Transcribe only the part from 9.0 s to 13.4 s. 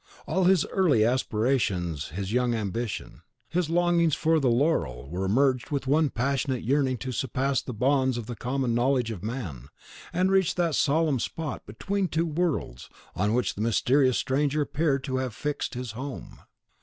of man, and reach that solemn spot, between two worlds, on